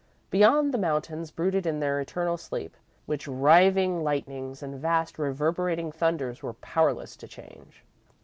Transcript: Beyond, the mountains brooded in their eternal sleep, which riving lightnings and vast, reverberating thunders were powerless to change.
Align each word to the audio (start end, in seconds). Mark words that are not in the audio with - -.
Beyond, 0.31 0.73
the 0.73 0.79
mountains 0.79 1.29
brooded 1.29 1.67
in 1.67 1.79
their 1.79 1.99
eternal 2.01 2.35
sleep, 2.35 2.75
which 3.05 3.27
riving 3.27 4.01
lightnings 4.03 4.63
and 4.63 4.79
vast, 4.81 5.19
reverberating 5.19 5.91
thunders 5.91 6.41
were 6.41 6.53
powerless 6.53 7.15
to 7.17 7.27
change. 7.27 7.85